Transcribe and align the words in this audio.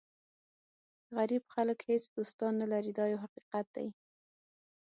غریب 1.17 1.43
خلک 1.53 1.79
هېڅ 1.89 2.03
دوستان 2.17 2.53
نه 2.61 2.67
لري 2.73 2.91
دا 2.97 3.05
یو 3.13 3.19
حقیقت 3.25 3.65
دی. 3.75 3.87